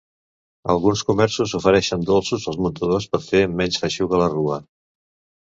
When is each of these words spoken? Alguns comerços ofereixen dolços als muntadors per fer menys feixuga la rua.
Alguns 0.73 1.03
comerços 1.09 1.53
ofereixen 1.59 2.07
dolços 2.07 2.47
als 2.53 2.59
muntadors 2.67 3.07
per 3.13 3.21
fer 3.27 3.43
menys 3.61 3.79
feixuga 3.85 4.25
la 4.25 4.33
rua. 4.35 4.61